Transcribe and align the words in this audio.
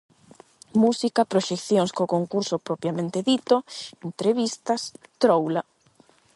Música, 0.83 1.29
proxeccións 1.31 1.89
co 1.97 2.11
concurso 2.15 2.55
propiamente 2.67 3.19
dito, 3.29 3.55
entrevistas, 4.07 4.81
troula... 5.21 5.63